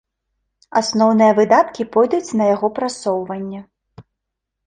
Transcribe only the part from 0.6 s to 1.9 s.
Асноўныя выдаткі